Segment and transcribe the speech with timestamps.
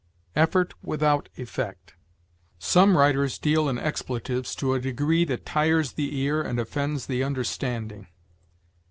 [0.35, 1.93] EFFORT WITHOUT EFFECT.
[2.57, 7.23] "Some writers deal in expletives to a degree that tires the ear and offends the
[7.23, 8.07] understanding.